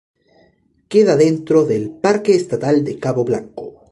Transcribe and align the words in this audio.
Queda 0.91 1.15
dentro 1.15 1.57
del 1.69 1.85
"Parque 2.03 2.33
estatal 2.33 2.83
de 2.87 2.93
cabo 3.03 3.21
Blanco". 3.29 3.65